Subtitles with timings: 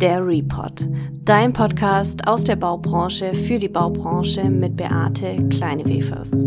[0.00, 0.88] Der Report,
[1.26, 6.46] dein Podcast aus der Baubranche für die Baubranche mit Beate Kleinewefers.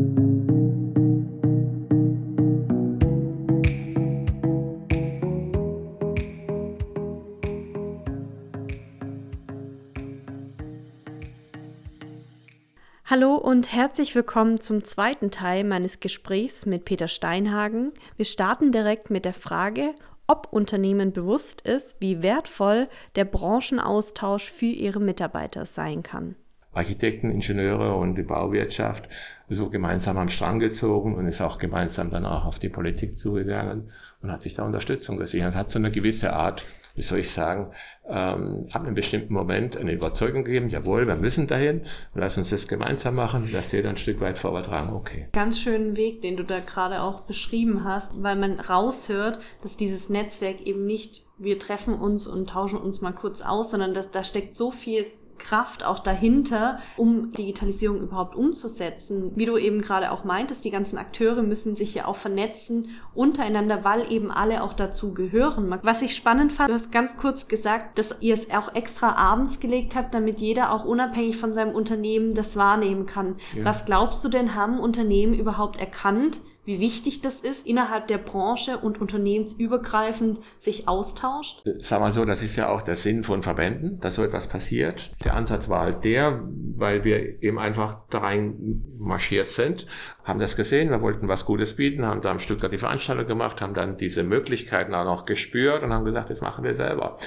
[13.06, 17.92] Hallo und herzlich willkommen zum zweiten Teil meines Gesprächs mit Peter Steinhagen.
[18.18, 19.94] Wir starten direkt mit der Frage,
[20.28, 26.36] ob Unternehmen bewusst ist, wie wertvoll der Branchenaustausch für ihre Mitarbeiter sein kann.
[26.74, 29.08] Architekten, Ingenieure und die Bauwirtschaft
[29.48, 33.92] so gemeinsam am Strang gezogen und ist auch gemeinsam dann auch auf die Politik zugegangen
[34.22, 35.56] und hat sich da Unterstützung gesichert.
[35.56, 36.66] Hat so eine gewisse Art
[36.96, 37.72] wie soll ich sagen,
[38.08, 41.82] ähm, ab einem bestimmten Moment eine Überzeugung gegeben, jawohl, wir müssen dahin,
[42.14, 45.28] lass uns das gemeinsam machen, lass jeder ein Stück weit vortragen, okay.
[45.34, 50.10] Ganz schönen Weg, den du da gerade auch beschrieben hast, weil man raushört, dass dieses
[50.10, 54.24] Netzwerk eben nicht wir treffen uns und tauschen uns mal kurz aus, sondern dass, da
[54.24, 59.32] steckt so viel Kraft auch dahinter, um Digitalisierung überhaupt umzusetzen.
[59.36, 63.84] Wie du eben gerade auch meintest, die ganzen Akteure müssen sich ja auch vernetzen untereinander,
[63.84, 65.80] weil eben alle auch dazu gehören.
[65.84, 69.60] Was ich spannend fand, du hast ganz kurz gesagt, dass ihr es auch extra abends
[69.60, 73.36] gelegt habt, damit jeder auch unabhängig von seinem Unternehmen das wahrnehmen kann.
[73.56, 73.66] Ja.
[73.66, 78.78] Was glaubst du denn, haben Unternehmen überhaupt erkannt, wie wichtig das ist, innerhalb der Branche
[78.78, 81.62] und unternehmensübergreifend sich austauscht?
[81.80, 85.12] Sag mal so, das ist ja auch der Sinn von Verbänden, dass so etwas passiert.
[85.24, 86.42] Der Ansatz war halt der,
[86.76, 89.86] weil wir eben einfach da rein marschiert sind,
[90.24, 93.62] haben das gesehen, wir wollten was Gutes bieten, haben da am Stück die Veranstaltung gemacht,
[93.62, 97.18] haben dann diese Möglichkeiten auch noch gespürt und haben gesagt, das machen wir selber.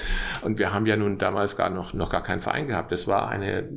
[0.41, 2.91] Und wir haben ja nun damals gar noch, noch gar keinen Verein gehabt.
[2.91, 3.69] Das war eine,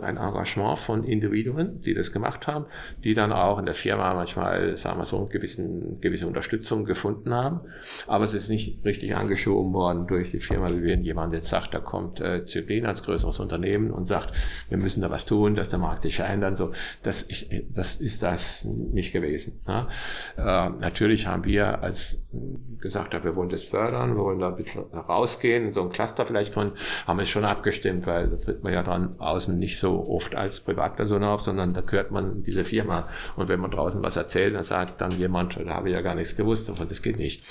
[0.00, 2.66] ein Engagement von Individuen, die das gemacht haben,
[3.04, 7.60] die dann auch in der Firma manchmal sagen wir so, gewissen, gewisse Unterstützung gefunden haben.
[8.08, 11.74] Aber es ist nicht richtig angeschoben worden durch die Firma, wie wenn jemand jetzt sagt,
[11.74, 14.34] da kommt äh, Zyklin als größeres Unternehmen und sagt,
[14.68, 16.56] wir müssen da was tun, dass der Markt sich verändert.
[16.56, 16.72] So,
[17.04, 19.60] das, ich, das ist das nicht gewesen.
[19.66, 19.88] Ja.
[20.36, 22.22] Äh, natürlich haben wir als
[22.80, 26.26] gesagt, wir wollen das fördern, wir wollen da ein bisschen rausgehen, in so ein Cluster
[26.26, 26.72] vielleicht kommen,
[27.06, 30.60] haben wir schon abgestimmt, weil da tritt man ja dann außen nicht so oft als
[30.60, 33.08] Privatperson auf, sondern da gehört man diese Firma.
[33.36, 36.14] Und wenn man draußen was erzählt, dann sagt dann jemand, da habe ich ja gar
[36.14, 37.42] nichts gewusst, aber das geht nicht.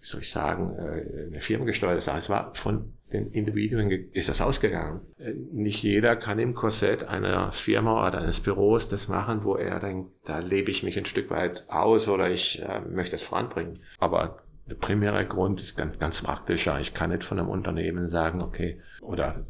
[0.00, 4.40] Wie soll ich sagen, äh, eine firmengesteuerte Sache, es war von den Individuen ist das
[4.40, 5.00] ausgegangen.
[5.18, 9.80] Äh, nicht jeder kann im Korsett einer Firma oder eines Büros das machen, wo er
[9.80, 13.78] denkt, da lebe ich mich ein Stück weit aus oder ich äh, möchte es voranbringen.
[13.98, 16.80] Aber der primäre Grund ist ganz, ganz praktischer.
[16.80, 19.44] Ich kann nicht von einem Unternehmen sagen, okay, oder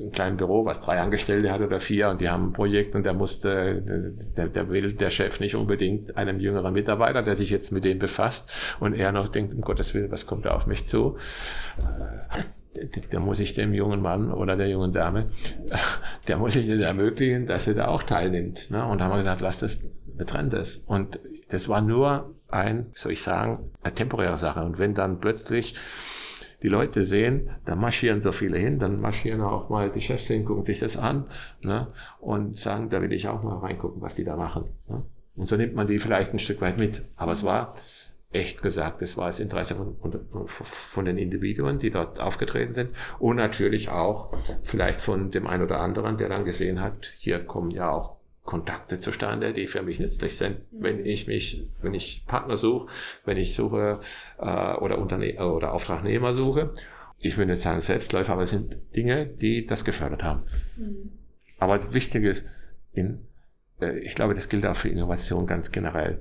[0.00, 3.04] ein kleines Büro, was drei Angestellte hat oder vier und die haben ein Projekt und
[3.04, 3.82] der musste,
[4.36, 7.98] der, der will der Chef nicht unbedingt einem jüngeren Mitarbeiter, der sich jetzt mit dem
[7.98, 11.16] befasst und er noch denkt, um Gottes Willen, was kommt da auf mich zu?
[13.10, 15.26] Da muss ich dem jungen Mann oder der jungen Dame,
[16.28, 18.70] der muss ich ermöglichen, dass er da auch teilnimmt.
[18.70, 18.84] Ne?
[18.84, 19.84] Und da haben wir gesagt, lass das,
[20.14, 20.76] wir trennen das.
[20.86, 21.18] Und
[21.48, 24.64] das war nur ein, soll ich sagen, eine temporäre Sache.
[24.64, 25.74] Und wenn dann plötzlich
[26.62, 30.44] die Leute sehen, da marschieren so viele hin, dann marschieren auch mal die Chefs hin,
[30.44, 31.26] gucken sich das an
[31.62, 31.88] ne,
[32.20, 34.64] und sagen, da will ich auch mal reingucken, was die da machen.
[34.88, 35.04] Ne.
[35.36, 37.04] Und so nimmt man die vielleicht ein Stück weit mit.
[37.16, 37.76] Aber es war
[38.30, 43.36] echt gesagt, es war das Interesse von, von den Individuen, die dort aufgetreten sind und
[43.36, 47.90] natürlich auch vielleicht von dem einen oder anderen, der dann gesehen hat, hier kommen ja
[47.90, 48.18] auch
[48.48, 50.82] Kontakte zustande, die für mich nützlich sind, mhm.
[50.82, 52.88] wenn ich mich, wenn ich Partner suche,
[53.26, 54.00] wenn ich suche
[54.38, 56.72] äh, oder Unterne oder Auftragnehmer suche.
[57.18, 60.44] Ich würde nicht sagen Selbstläufer, aber es sind Dinge, die das gefördert haben.
[60.78, 61.10] Mhm.
[61.58, 62.46] Aber das Wichtige ist,
[62.94, 63.26] in,
[63.82, 66.18] äh, ich glaube, das gilt auch für Innovation ganz generell.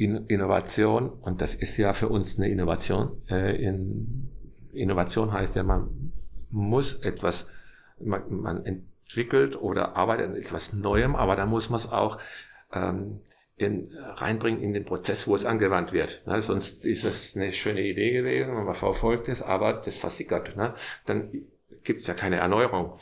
[0.00, 4.30] In, Innovation, und das ist ja für uns eine Innovation, äh, in,
[4.72, 6.12] Innovation heißt ja, man
[6.48, 7.48] muss etwas,
[7.98, 12.18] man, man entwickelt oder arbeitet an etwas Neuem, aber da muss man es auch
[12.72, 13.20] ähm,
[13.56, 16.22] in, reinbringen in den Prozess, wo es angewandt wird.
[16.26, 16.40] Ne?
[16.40, 20.56] Sonst ist es eine schöne Idee gewesen und man verfolgt es, aber das versickert.
[20.56, 20.72] Ne?
[21.04, 21.30] Dann
[21.84, 22.98] gibt es ja keine Erneuerung.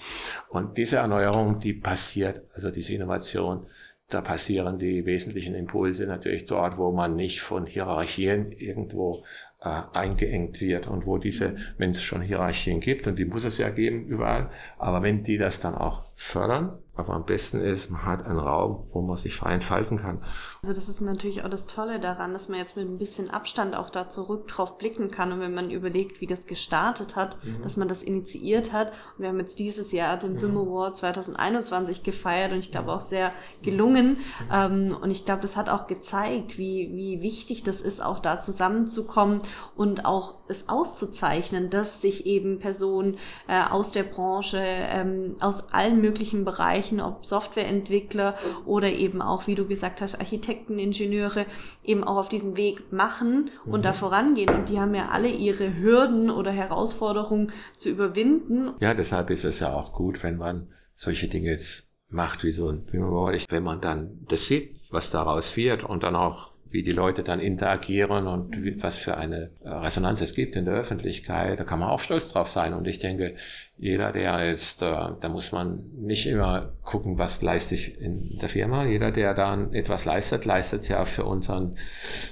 [0.49, 3.67] Und diese Erneuerung, die passiert, also diese Innovation,
[4.08, 9.22] da passieren die wesentlichen Impulse natürlich dort, wo man nicht von Hierarchien irgendwo
[9.60, 13.58] äh, eingeengt wird und wo diese, wenn es schon Hierarchien gibt, und die muss es
[13.58, 18.05] ja geben überall, aber wenn die das dann auch fördern, Aber am besten ist, man
[18.05, 20.20] hat einen Raum, wo man sich frei entfalten kann.
[20.62, 23.76] Also das ist natürlich auch das Tolle daran, dass man jetzt mit ein bisschen Abstand
[23.76, 25.31] auch da zurück drauf blicken kann.
[25.31, 27.62] Und wenn man überlegt, wie das gestartet hat, mhm.
[27.62, 28.88] dass man das initiiert hat.
[28.88, 30.41] Und wir haben jetzt dieses Jahr den mhm.
[30.41, 33.31] BIM Award 2021 gefeiert und ich glaube auch sehr
[33.62, 34.09] gelungen.
[34.09, 34.17] Mhm.
[34.53, 38.41] Ähm, und ich glaube, das hat auch gezeigt, wie, wie wichtig das ist, auch da
[38.41, 39.41] zusammenzukommen
[39.76, 46.00] und auch es auszuzeichnen, dass sich eben Personen äh, aus der Branche, ähm, aus allen
[46.08, 48.34] möglichen Bereichen ob Softwareentwickler
[48.64, 51.44] oder eben auch, wie du gesagt hast, Architekten, Ingenieure,
[51.84, 53.82] eben auch auf diesen Weg machen und mhm.
[53.82, 54.49] da vorangehen.
[54.50, 58.70] Und die haben ja alle ihre Hürden oder Herausforderungen zu überwinden.
[58.81, 62.70] Ja, deshalb ist es ja auch gut, wenn man solche Dinge jetzt macht, wie so
[62.70, 66.93] ein, man, wenn man dann das sieht, was daraus wird und dann auch wie die
[66.93, 71.59] Leute dann interagieren und wie, was für eine äh, Resonanz es gibt in der Öffentlichkeit.
[71.59, 72.75] Da kann man auch stolz drauf sein.
[72.75, 73.35] Und ich denke,
[73.79, 78.49] jeder, der ist, äh, da muss man nicht immer gucken, was leiste ich in der
[78.49, 78.85] Firma.
[78.85, 81.76] Jeder, der dann etwas leistet, leistet es ja für unseren,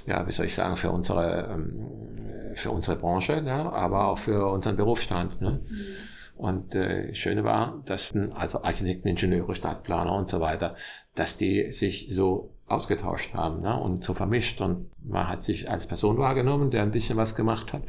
[0.05, 3.71] ja, wie soll ich sagen, für unsere, ähm, für unsere Branche, ne?
[3.73, 5.41] aber auch für unseren Berufsstand.
[5.41, 5.61] Ne?
[5.67, 5.81] Mhm.
[6.35, 10.75] Und äh, Schöne war, dass also Architekten, Ingenieure, Stadtplaner und so weiter,
[11.15, 13.77] dass die sich so ausgetauscht haben ne?
[13.79, 14.61] und so vermischt.
[14.61, 17.83] Und man hat sich als Person wahrgenommen, der ein bisschen was gemacht hat,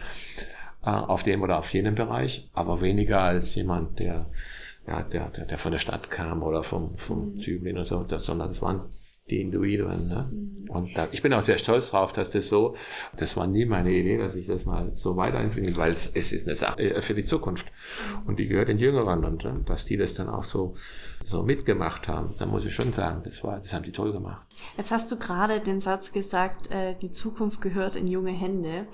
[0.84, 4.26] äh, auf dem oder auf jenem Bereich, aber weniger als jemand, der,
[4.86, 7.38] ja, der, der, der von der Stadt kam oder vom, vom mhm.
[7.40, 8.82] Tübingen oder so, sondern das waren
[9.30, 10.08] die Individuen.
[10.08, 10.28] Ne?
[10.30, 10.70] Mhm.
[10.70, 12.74] Und da, ich bin auch sehr stolz drauf, dass das so,
[13.16, 16.46] das war nie meine Idee, dass ich das mal so weiterentwickle, weil es, es ist
[16.46, 17.66] eine Sache äh, für die Zukunft.
[18.26, 20.74] Und die gehört den Jüngeren und äh, dass die das dann auch so,
[21.24, 24.46] so mitgemacht haben, da muss ich schon sagen, das war, das haben die toll gemacht.
[24.76, 28.86] Jetzt hast du gerade den Satz gesagt, äh, die Zukunft gehört in junge Hände.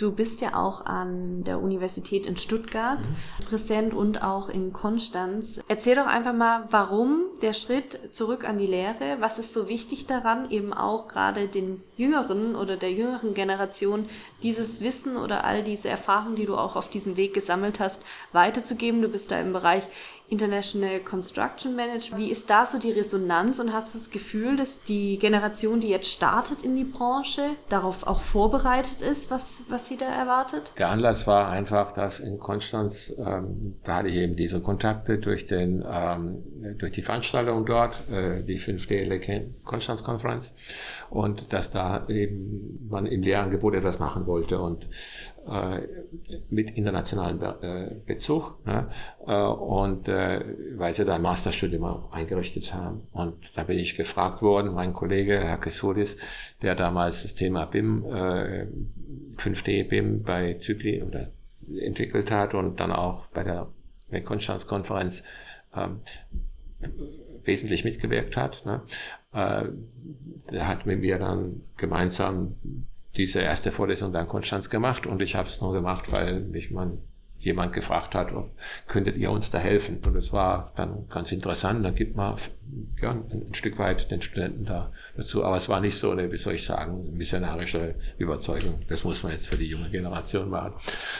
[0.00, 3.44] Du bist ja auch an der Universität in Stuttgart mhm.
[3.44, 5.60] präsent und auch in Konstanz.
[5.68, 9.18] Erzähl doch einfach mal, warum der Schritt zurück an die Lehre?
[9.20, 14.08] Was ist so wichtig daran, eben auch gerade den Jüngeren oder der jüngeren Generation
[14.42, 18.02] dieses Wissen oder all diese Erfahrungen, die du auch auf diesem Weg gesammelt hast,
[18.32, 19.02] weiterzugeben?
[19.02, 19.86] Du bist da im Bereich
[20.30, 22.22] International Construction Management.
[22.22, 25.88] Wie ist da so die Resonanz und hast du das Gefühl, dass die Generation, die
[25.88, 30.72] jetzt startet in die Branche, darauf auch vorbereitet ist, was, was sie da erwartet?
[30.78, 35.46] Der Anlass war einfach, dass in Konstanz, ähm, da hatte ich eben diese Kontakte durch,
[35.46, 40.54] den, ähm, durch die Veranstaltung dort, äh, die 5D Konstanz-Konferenz
[41.10, 44.86] und dass da eben man im Lehrangebot etwas machen wollte und
[46.50, 48.88] mit internationalen Be äh, Bezug ne?
[49.26, 50.44] äh, und äh,
[50.76, 53.06] weil sie da ein Masterstudium auch eingerichtet haben.
[53.12, 56.16] Und da bin ich gefragt worden, mein Kollege Herr Kessolis,
[56.62, 58.66] der damals das Thema BIM, äh,
[59.38, 61.30] 5D BIM bei Zykli oder
[61.80, 63.68] entwickelt hat und dann auch bei der
[64.24, 65.22] Konstanz-Konferenz
[65.74, 66.00] ähm,
[67.44, 68.64] wesentlich mitgewirkt hat.
[68.66, 68.82] Ne?
[69.32, 69.64] Äh,
[70.52, 72.56] der hat mit mir dann gemeinsam
[73.16, 76.98] diese erste Vorlesung dann Konstanz gemacht und ich habe es nur gemacht, weil mich man
[77.40, 78.50] jemand gefragt hat, ob
[78.86, 80.00] könntet ihr uns da helfen?
[80.04, 81.84] Und es war dann ganz interessant.
[81.84, 82.36] Dann gibt man
[83.00, 85.44] ja, ein, Stück weit den Studenten da dazu.
[85.44, 88.82] Aber es war nicht so eine, wie soll ich sagen, missionarische Überzeugung.
[88.88, 90.74] Das muss man jetzt für die junge Generation machen.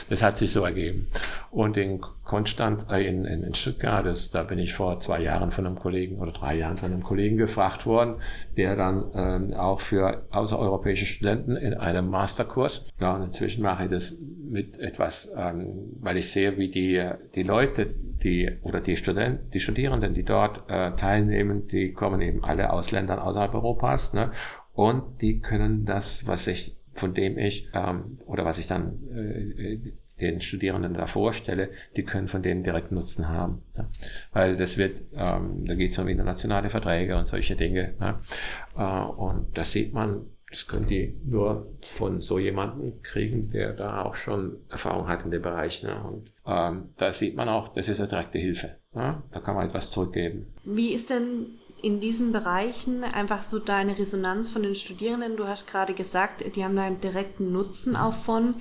[0.09, 1.07] Das hat sich so ergeben.
[1.49, 5.51] Und in Konstanz, äh, in, in, in Stuttgart, das, da bin ich vor zwei Jahren
[5.51, 8.15] von einem Kollegen oder drei Jahren von einem Kollegen gefragt worden,
[8.55, 13.89] der dann ähm, auch für außereuropäische Studenten in einem Masterkurs, ja, und inzwischen mache ich
[13.89, 14.13] das
[14.51, 17.87] mit etwas, ähm, weil ich sehe, wie die, die Leute,
[18.23, 22.91] die oder die Studenten, die Studierenden, die dort äh, teilnehmen, die kommen eben alle aus
[22.91, 24.31] Ländern außerhalb Europas, ne?
[24.73, 29.77] Und die können das, was ich, von dem ich ähm, oder was ich dann äh,
[30.21, 33.63] den Studierenden da vorstelle, die können von dem direkt Nutzen haben.
[33.75, 33.87] Ne?
[34.31, 37.95] Weil das wird, ähm, da geht es um internationale Verträge und solche Dinge.
[37.99, 38.19] Ne?
[38.77, 44.03] Äh, und das sieht man das können die nur von so jemandem kriegen, der da
[44.03, 45.81] auch schon Erfahrung hat in dem Bereich.
[45.81, 45.95] Ne?
[46.03, 48.75] Und ähm, da sieht man auch, das ist eine direkte Hilfe.
[48.93, 49.23] Ne?
[49.31, 50.47] Da kann man etwas zurückgeben.
[50.65, 55.37] Wie ist denn in diesen Bereichen einfach so deine Resonanz von den Studierenden?
[55.37, 58.55] Du hast gerade gesagt, die haben da einen direkten Nutzen auch von.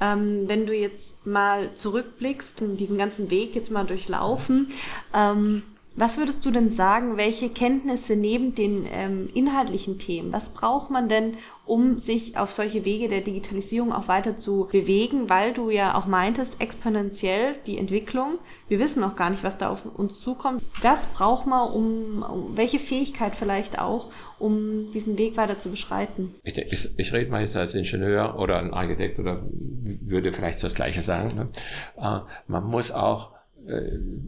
[0.00, 4.68] Ähm, wenn du jetzt mal zurückblickst, diesen ganzen Weg jetzt mal durchlaufen,
[5.14, 5.62] ähm,
[5.96, 11.08] was würdest du denn sagen, welche Kenntnisse neben den ähm, inhaltlichen Themen, was braucht man
[11.08, 15.96] denn, um sich auf solche Wege der Digitalisierung auch weiter zu bewegen, weil du ja
[15.96, 18.38] auch meintest, exponentiell die Entwicklung,
[18.68, 20.62] wir wissen noch gar nicht, was da auf uns zukommt.
[20.82, 26.34] Das braucht man, um, um welche Fähigkeit vielleicht auch, um diesen Weg weiter zu beschreiten?
[26.44, 30.74] Ich, ich, ich rede mal jetzt als Ingenieur oder ein Architekt oder würde vielleicht das
[30.74, 31.34] Gleiche sagen.
[31.34, 31.48] Ne?
[31.96, 33.35] Äh, man muss auch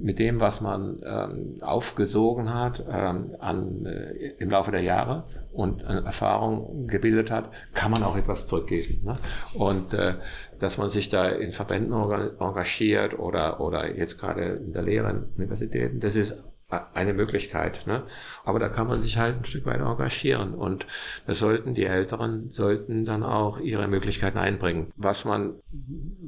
[0.00, 5.84] mit dem, was man ähm, aufgesogen hat ähm, an, äh, im Laufe der Jahre und
[5.84, 9.04] an Erfahrung gebildet hat, kann man auch etwas zurückgeben.
[9.04, 9.16] Ne?
[9.54, 10.14] Und äh,
[10.58, 15.24] dass man sich da in Verbänden engagiert oder, oder jetzt gerade in der Lehre in
[15.36, 16.34] Universitäten, das ist
[16.68, 17.86] eine Möglichkeit.
[17.86, 18.02] Ne?
[18.44, 20.86] Aber da kann man sich halt ein Stück weit engagieren und
[21.26, 24.92] das sollten die Älteren sollten dann auch ihre Möglichkeiten einbringen.
[24.96, 25.54] Was man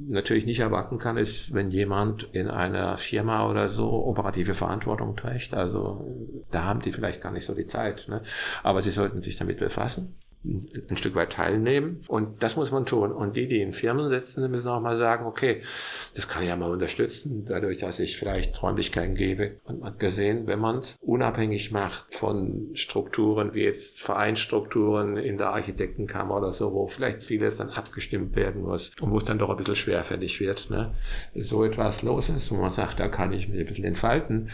[0.08, 5.52] natürlich nicht erwarten kann, ist, wenn jemand in einer Firma oder so operative Verantwortung trägt.
[5.52, 6.06] Also
[6.50, 8.06] da haben die vielleicht gar nicht so die Zeit.
[8.08, 8.22] Ne?
[8.62, 12.00] Aber sie sollten sich damit befassen ein Stück weit teilnehmen.
[12.08, 13.12] Und das muss man tun.
[13.12, 15.60] Und die, die in Firmen sitzen, müssen auch mal sagen, okay,
[16.14, 19.58] das kann ich ja mal unterstützen, dadurch, dass ich vielleicht Räumlichkeiten gebe.
[19.64, 25.36] Und man hat gesehen, wenn man es unabhängig macht von Strukturen wie jetzt Vereinstrukturen in
[25.36, 29.38] der Architektenkammer oder so, wo vielleicht vieles dann abgestimmt werden muss und wo es dann
[29.38, 30.94] doch ein bisschen schwerfällig wird, ne?
[31.34, 34.50] so etwas los ist, wo man sagt, da kann ich mich ein bisschen entfalten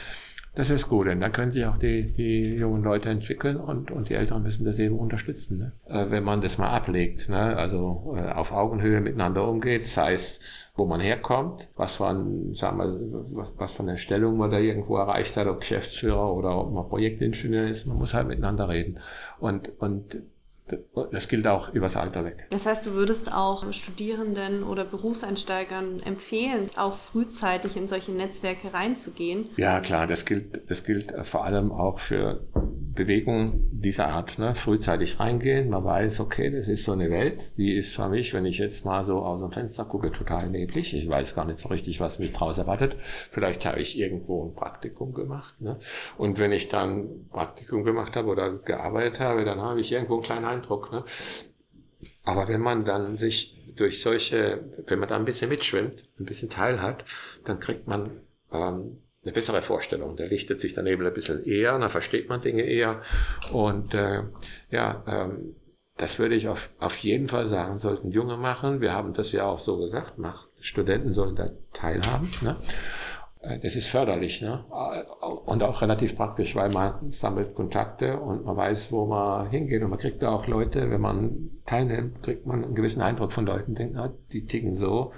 [0.56, 4.08] das ist gut, denn dann können sich auch die, die jungen Leute entwickeln und, und
[4.08, 5.58] die Älteren müssen das eben unterstützen.
[5.58, 5.72] Ne?
[5.86, 7.56] Äh, wenn man das mal ablegt, ne?
[7.56, 10.40] also äh, auf Augenhöhe miteinander umgeht, sei es,
[10.74, 14.96] wo man herkommt, was von, sagen wir, was, was von der Stellung man da irgendwo
[14.96, 18.98] erreicht hat, ob Geschäftsführer oder ob man Projektingenieur ist, man muss halt miteinander reden.
[19.38, 20.22] Und, und
[21.12, 22.46] das gilt auch übers Alter weg.
[22.50, 29.46] Das heißt, du würdest auch Studierenden oder Berufseinsteigern empfehlen, auch frühzeitig in solche Netzwerke reinzugehen?
[29.56, 32.46] Ja, klar, das gilt, das gilt vor allem auch für
[32.96, 34.54] Bewegung dieser Art, ne?
[34.54, 35.70] frühzeitig reingehen.
[35.70, 38.84] Man weiß, okay, das ist so eine Welt, die ist für mich, wenn ich jetzt
[38.84, 40.92] mal so aus dem Fenster gucke, total neblig.
[40.92, 42.96] Ich weiß gar nicht so richtig, was mich draus erwartet.
[43.30, 45.60] Vielleicht habe ich irgendwo ein Praktikum gemacht.
[45.60, 45.78] Ne?
[46.18, 50.24] Und wenn ich dann Praktikum gemacht habe oder gearbeitet habe, dann habe ich irgendwo einen
[50.24, 50.90] kleinen Eindruck.
[50.90, 51.04] Ne?
[52.24, 56.48] Aber wenn man dann sich durch solche, wenn man da ein bisschen mitschwimmt, ein bisschen
[56.48, 57.04] teil hat,
[57.44, 58.10] dann kriegt man
[58.52, 60.16] ähm, eine bessere Vorstellung.
[60.16, 63.02] Der lichtet sich daneben ein bisschen eher, dann versteht man Dinge eher.
[63.52, 64.22] Und äh,
[64.70, 65.56] ja, ähm,
[65.96, 68.80] das würde ich auf, auf jeden Fall sagen, sollten Junge machen.
[68.80, 72.30] Wir haben das ja auch so gesagt, macht, Studenten sollen da teilhaben.
[72.42, 72.56] Ne?
[73.40, 74.64] Äh, das ist förderlich ne?
[75.44, 79.90] und auch relativ praktisch, weil man sammelt Kontakte und man weiß, wo man hingeht und
[79.90, 83.74] man kriegt da auch Leute, wenn man teilnimmt, kriegt man einen gewissen Eindruck von Leuten,
[83.74, 85.12] denkt, ah, die ticken so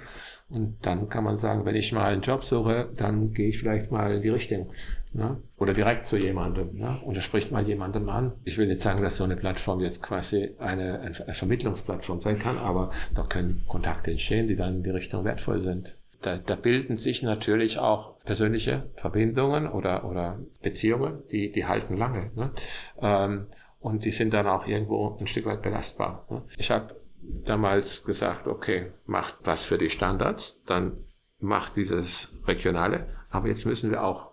[0.49, 3.91] und dann kann man sagen, wenn ich mal einen Job suche, dann gehe ich vielleicht
[3.91, 4.71] mal in die Richtung.
[5.13, 5.37] Ne?
[5.57, 6.75] Oder direkt zu jemandem.
[6.75, 6.97] Ne?
[7.05, 8.33] Und da spricht mal jemandem an.
[8.45, 12.57] Ich will nicht sagen, dass so eine Plattform jetzt quasi eine, eine Vermittlungsplattform sein kann,
[12.57, 15.97] aber da können Kontakte entstehen, die dann in die Richtung wertvoll sind.
[16.21, 22.31] Da, da bilden sich natürlich auch persönliche Verbindungen oder, oder Beziehungen, die, die halten lange.
[22.35, 22.51] Ne?
[23.01, 23.47] Ähm,
[23.79, 26.25] und die sind dann auch irgendwo ein Stück weit belastbar.
[26.29, 26.43] Ne?
[26.57, 31.05] Ich habe damals gesagt, okay, macht was für die Standards, dann
[31.39, 34.28] macht dieses Regionale, aber jetzt müssen wir auch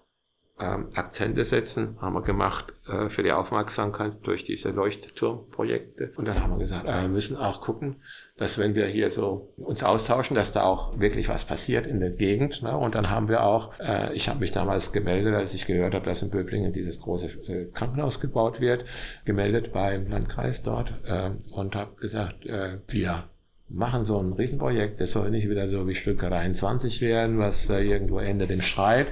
[0.58, 6.12] ähm, Akzente setzen, haben wir gemacht äh, für die Aufmerksamkeit durch diese Leuchtturmprojekte.
[6.16, 7.96] Und dann haben wir gesagt, äh, wir müssen auch gucken,
[8.38, 12.10] dass wenn wir hier so uns austauschen, dass da auch wirklich was passiert in der
[12.10, 12.62] Gegend.
[12.62, 12.74] Ne?
[12.74, 16.06] Und dann haben wir auch, äh, ich habe mich damals gemeldet, als ich gehört habe,
[16.06, 18.86] dass in Böblingen dieses große äh, Krankenhaus gebaut wird,
[19.26, 23.24] gemeldet beim Landkreis dort äh, und habe gesagt, äh, wir
[23.68, 28.20] machen so ein Riesenprojekt, das soll nicht wieder so wie Stücke 23 werden, was irgendwo
[28.20, 29.08] endet im Streit.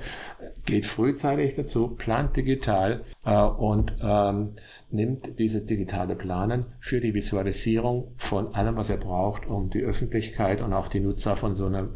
[0.64, 4.54] Geht frühzeitig dazu, plant digital äh, und ähm,
[4.90, 10.62] nimmt dieses digitale Planen für die Visualisierung von allem, was er braucht, um die Öffentlichkeit
[10.62, 11.90] und auch die Nutzer von so einem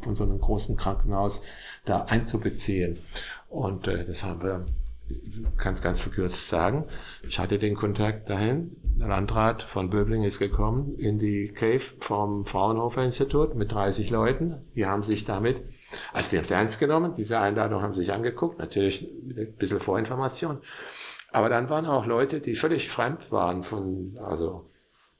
[0.00, 1.42] von so einem großen Krankenhaus
[1.84, 2.98] da einzubeziehen.
[3.48, 4.64] Und äh, das haben wir
[5.64, 6.84] es ganz verkürzt sagen.
[7.26, 8.76] Ich hatte den Kontakt dahin.
[8.82, 14.56] Der Landrat von Böbling ist gekommen in die Cave vom Fraunhofer Institut mit 30 Leuten.
[14.74, 15.62] Die haben sich damit,
[16.12, 19.80] also die haben es ernst genommen, diese Einladung haben sich angeguckt, natürlich mit ein bisschen
[19.80, 20.60] Vorinformation.
[21.32, 24.70] Aber dann waren auch Leute, die völlig fremd waren von, also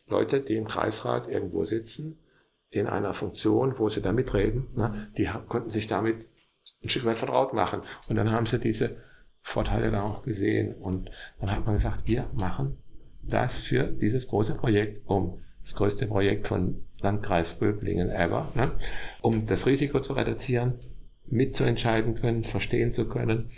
[0.08, 2.18] Leute, die im Kreisrat irgendwo sitzen,
[2.70, 6.26] in einer Funktion, wo sie da mitreden, ne, die konnten sich damit
[6.82, 7.80] ein Stück weit vertraut machen.
[8.08, 8.96] Und dann haben sie diese
[9.42, 10.74] Vorteile da auch gesehen.
[10.74, 11.10] Und
[11.40, 12.78] dann hat man gesagt, wir machen
[13.22, 18.72] das für dieses große Projekt, um das größte Projekt von Landkreis Böblingen ever, ne?
[19.20, 20.74] um das Risiko zu reduzieren,
[21.26, 23.50] mitzuentscheiden können, verstehen zu können,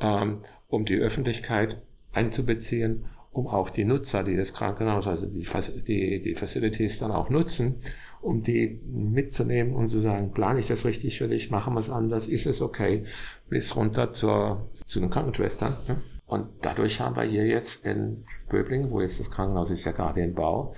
[0.00, 1.80] ähm, um die Öffentlichkeit
[2.12, 5.46] einzubeziehen, um auch die Nutzer, die das Krankenhaus, also die,
[5.86, 7.76] die, die Facilities dann auch nutzen,
[8.20, 11.90] um die mitzunehmen und zu sagen, plane ich das richtig für dich, machen wir es
[11.90, 13.04] anders, ist es okay,
[13.48, 15.76] bis runter zur, zu den Krankenschwestern.
[15.86, 16.02] Ne?
[16.26, 20.20] Und dadurch haben wir hier jetzt in Böblingen, wo jetzt das Krankenhaus ist ja gerade
[20.20, 20.74] in Bau,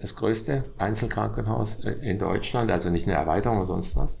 [0.00, 4.18] das größte Einzelkrankenhaus in Deutschland, also nicht eine Erweiterung oder sonst was.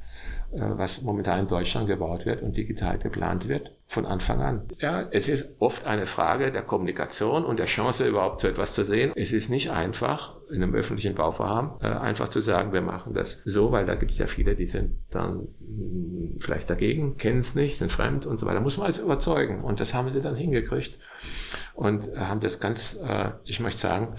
[0.52, 4.62] äh, was momentan in Deutschland gebaut wird und digital geplant wird, von Anfang an.
[4.78, 8.84] Ja, es ist oft eine Frage der Kommunikation und der Chance, überhaupt so etwas zu
[8.84, 9.12] sehen.
[9.14, 13.40] Es ist nicht einfach, in einem öffentlichen Bauvorhaben, äh, einfach zu sagen, wir machen das
[13.44, 17.54] so, weil da gibt es ja viele, die sind dann hm, vielleicht dagegen, kennen es
[17.54, 18.60] nicht, sind fremd und so weiter.
[18.60, 19.62] Muss man also überzeugen.
[19.62, 20.98] Und das haben sie dann hingekriegt
[21.74, 24.16] und haben das ganz, äh, ich möchte sagen,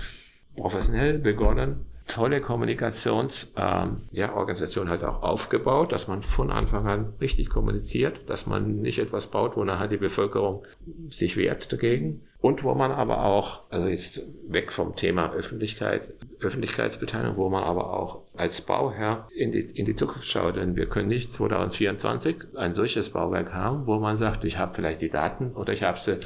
[0.55, 1.85] professionell begonnen.
[2.07, 8.27] Tolle Kommunikationsorganisation ähm, ja, Organisation halt auch aufgebaut, dass man von Anfang an richtig kommuniziert,
[8.27, 10.63] dass man nicht etwas baut, wo nachher die Bevölkerung
[11.09, 12.21] sich wehrt dagegen.
[12.41, 17.93] Und wo man aber auch, also jetzt weg vom Thema Öffentlichkeit, Öffentlichkeitsbeteiligung, wo man aber
[17.93, 22.73] auch als Bauherr in die, in die Zukunft schaut, denn wir können nicht 2024 ein
[22.73, 26.17] solches Bauwerk haben, wo man sagt, ich habe vielleicht die Daten oder ich habe sie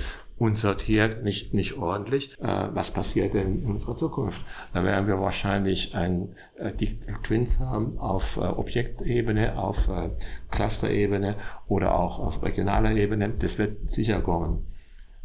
[0.44, 2.38] unsortiert, nicht, nicht ordentlich.
[2.42, 4.42] Äh, was passiert denn in unserer Zukunft?
[4.74, 10.10] Da werden wir wahrscheinlich ein äh, Digital Twins haben auf äh, Objektebene, auf äh,
[10.52, 13.30] Clusterebene oder auch auf regionaler Ebene.
[13.30, 14.66] Das wird sicher kommen.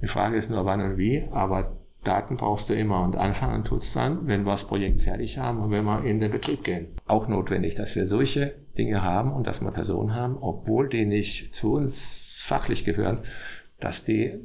[0.01, 3.93] Die Frage ist nur wann und wie, aber Daten brauchst du immer und anfangen tut's
[3.93, 6.87] dann, wenn wir das Projekt fertig haben und wenn wir in den Betrieb gehen.
[7.09, 11.53] Auch notwendig, dass wir solche Dinge haben und dass wir Personen haben, obwohl die nicht
[11.53, 13.19] zu uns fachlich gehören,
[13.81, 14.39] dass die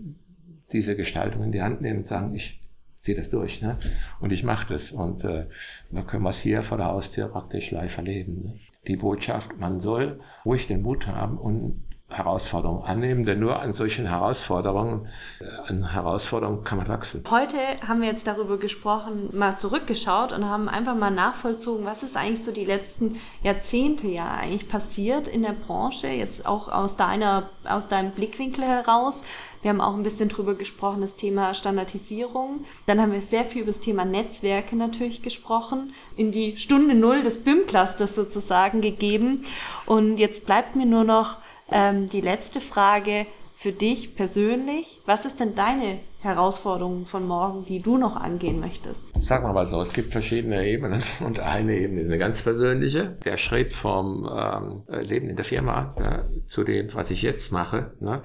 [0.74, 2.60] diese Gestaltung in die Hand nehmen und sagen, ich
[2.98, 3.78] ziehe das durch ne?
[4.20, 4.92] und ich mache das.
[4.92, 5.48] Und äh,
[5.92, 8.44] dann können wir es hier vor der Haustür praktisch live erleben.
[8.44, 8.54] Ne?
[8.88, 11.84] Die Botschaft, man soll ruhig den Mut haben und
[12.14, 15.08] Herausforderungen annehmen, denn nur an solchen Herausforderungen,
[15.40, 17.24] äh, an Herausforderungen kann man wachsen.
[17.30, 22.16] Heute haben wir jetzt darüber gesprochen, mal zurückgeschaut und haben einfach mal nachvollzogen, was ist
[22.16, 27.50] eigentlich so die letzten Jahrzehnte ja eigentlich passiert in der Branche, jetzt auch aus deiner,
[27.66, 29.24] aus deinem Blickwinkel heraus.
[29.64, 32.66] Wir haben auch ein bisschen drüber gesprochen, das Thema Standardisierung.
[32.86, 37.24] Dann haben wir sehr viel über das Thema Netzwerke natürlich gesprochen, in die Stunde Null
[37.24, 39.44] des BIM-Clusters sozusagen gegeben.
[39.86, 41.38] Und jetzt bleibt mir nur noch
[41.74, 43.26] ähm, die letzte Frage
[43.56, 45.00] für dich persönlich.
[45.06, 49.02] Was ist denn deine Herausforderung von morgen, die du noch angehen möchtest?
[49.16, 53.18] Sag mal mal so, es gibt verschiedene Ebenen und eine Ebene ist eine ganz persönliche.
[53.26, 57.94] Der Schritt vom ähm, Leben in der Firma äh, zu dem, was ich jetzt mache,
[58.00, 58.22] ne,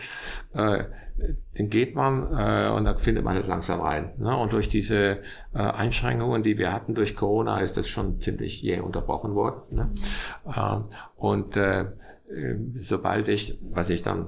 [0.55, 0.85] äh,
[1.59, 4.13] den geht man äh, und da findet man halt langsam rein.
[4.19, 4.37] Ne?
[4.37, 5.19] Und durch diese
[5.53, 9.63] äh, Einschränkungen, die wir hatten durch Corona, ist das schon ziemlich jäh unterbrochen worden.
[9.71, 9.85] Ne?
[9.85, 10.53] Mhm.
[10.57, 10.85] Ähm,
[11.17, 11.87] und äh,
[12.75, 14.27] sobald ich, was ich dann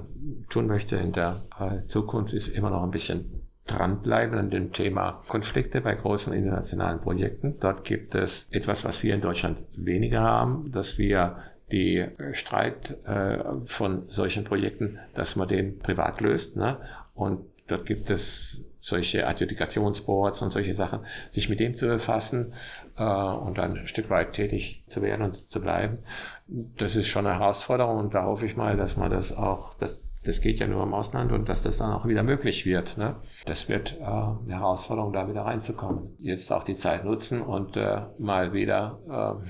[0.49, 5.21] tun möchte in der äh, Zukunft, ist immer noch ein bisschen dranbleiben an dem Thema
[5.27, 7.59] Konflikte bei großen internationalen Projekten.
[7.59, 11.37] Dort gibt es etwas, was wir in Deutschland weniger haben, dass wir
[11.71, 16.55] die äh, Streit äh, von solchen Projekten, dass man den privat löst.
[16.57, 16.77] Ne?
[17.13, 22.53] Und dort gibt es solche Adjudikationsboards und solche Sachen, sich mit dem zu befassen
[22.97, 25.99] äh, und dann ein Stück weit tätig zu werden und zu bleiben.
[26.47, 30.11] Das ist schon eine Herausforderung und da hoffe ich mal, dass man das auch, das,
[30.25, 32.97] das geht ja nur im Ausland und dass das dann auch wieder möglich wird.
[32.97, 33.15] Ne?
[33.45, 36.17] Das wird äh, eine Herausforderung, da wieder reinzukommen.
[36.19, 39.47] Jetzt auch die Zeit nutzen und äh, mal wieder äh,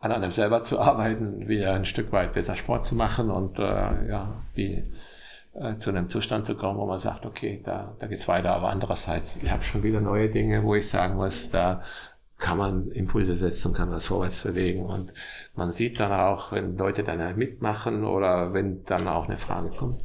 [0.00, 4.08] an einem selber zu arbeiten, wieder ein Stück weit besser Sport zu machen und äh,
[4.08, 4.82] ja, wie
[5.54, 8.54] äh, zu einem Zustand zu kommen, wo man sagt, okay, da, da geht's weiter.
[8.54, 11.82] Aber andererseits, ich habe schon wieder neue Dinge, wo ich sagen muss, da
[12.38, 14.84] kann man Impulse setzen kann was vorwärts bewegen.
[14.84, 15.12] Und
[15.54, 20.04] man sieht dann auch, wenn Leute dann mitmachen oder wenn dann auch eine Frage kommt,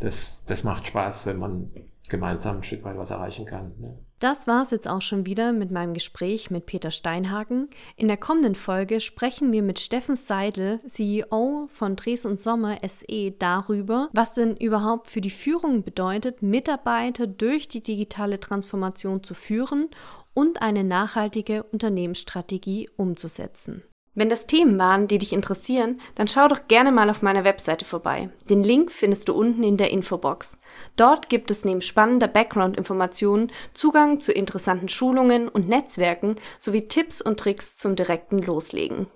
[0.00, 1.70] das, das macht Spaß, wenn man
[2.08, 3.74] gemeinsam ein Stück weit was erreichen kann.
[3.78, 3.98] Ne?
[4.18, 7.68] Das war es jetzt auch schon wieder mit meinem Gespräch mit Peter Steinhagen.
[7.96, 13.32] In der kommenden Folge sprechen wir mit Steffen Seidel, CEO von Dres und Sommer SE,
[13.32, 19.90] darüber, was denn überhaupt für die Führung bedeutet, Mitarbeiter durch die digitale Transformation zu führen
[20.32, 23.82] und eine nachhaltige Unternehmensstrategie umzusetzen.
[24.16, 27.84] Wenn das Themen waren, die dich interessieren, dann schau doch gerne mal auf meiner Webseite
[27.84, 28.30] vorbei.
[28.48, 30.56] Den Link findest du unten in der Infobox.
[30.96, 37.38] Dort gibt es neben spannender Background-Informationen Zugang zu interessanten Schulungen und Netzwerken sowie Tipps und
[37.38, 39.06] Tricks zum direkten Loslegen.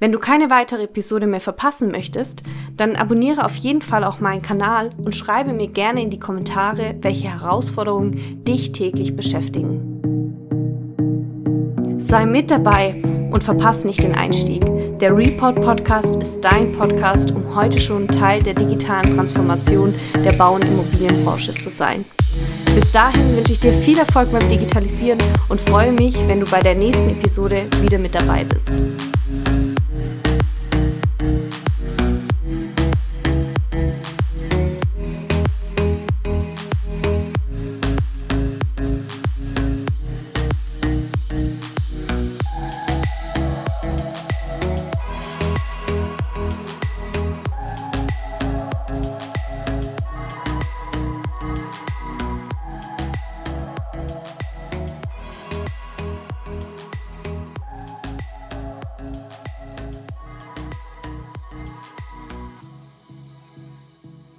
[0.00, 2.42] Wenn du keine weitere Episode mehr verpassen möchtest,
[2.76, 6.96] dann abonniere auf jeden Fall auch meinen Kanal und schreibe mir gerne in die Kommentare,
[7.00, 9.95] welche Herausforderungen dich täglich beschäftigen.
[11.98, 12.94] Sei mit dabei
[13.30, 14.62] und verpasse nicht den Einstieg.
[14.98, 20.54] Der Report Podcast ist dein Podcast, um heute schon Teil der digitalen Transformation der Bau-
[20.54, 22.04] und Immobilienbranche zu sein.
[22.74, 26.60] Bis dahin wünsche ich dir viel Erfolg beim Digitalisieren und freue mich, wenn du bei
[26.60, 28.72] der nächsten Episode wieder mit dabei bist.